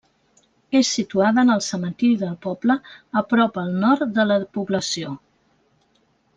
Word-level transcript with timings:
És 0.77 0.87
situada 0.99 1.43
en 1.47 1.51
el 1.55 1.61
cementiri 1.65 2.17
del 2.23 2.33
poble, 2.47 2.77
a 3.21 3.25
prop 3.35 3.61
al 3.65 3.71
nord 3.87 4.19
de 4.19 4.29
la 4.33 4.41
població. 4.59 5.17